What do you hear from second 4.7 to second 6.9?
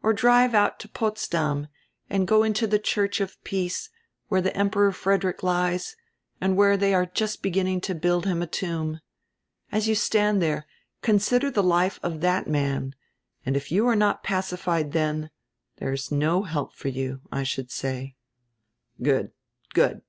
Fred erick lies, and where